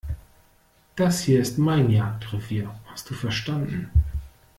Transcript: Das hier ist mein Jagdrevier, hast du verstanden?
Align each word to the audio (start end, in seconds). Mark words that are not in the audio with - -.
Das 0.95 1.19
hier 1.21 1.39
ist 1.39 1.59
mein 1.59 1.91
Jagdrevier, 1.91 2.73
hast 2.87 3.07
du 3.11 3.13
verstanden? 3.13 3.91